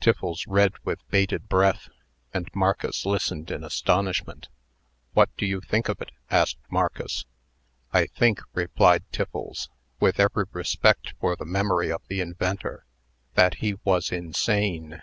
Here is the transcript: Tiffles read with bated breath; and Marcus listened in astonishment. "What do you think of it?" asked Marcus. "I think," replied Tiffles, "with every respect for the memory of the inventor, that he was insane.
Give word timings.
Tiffles 0.00 0.44
read 0.48 0.72
with 0.82 1.08
bated 1.08 1.48
breath; 1.48 1.88
and 2.34 2.48
Marcus 2.52 3.06
listened 3.06 3.48
in 3.52 3.62
astonishment. 3.62 4.48
"What 5.12 5.30
do 5.36 5.46
you 5.46 5.60
think 5.60 5.88
of 5.88 6.00
it?" 6.02 6.10
asked 6.32 6.58
Marcus. 6.68 7.26
"I 7.92 8.06
think," 8.06 8.40
replied 8.54 9.04
Tiffles, 9.12 9.68
"with 10.00 10.18
every 10.18 10.46
respect 10.50 11.14
for 11.20 11.36
the 11.36 11.44
memory 11.46 11.92
of 11.92 12.02
the 12.08 12.20
inventor, 12.20 12.86
that 13.36 13.58
he 13.62 13.74
was 13.84 14.10
insane. 14.10 15.00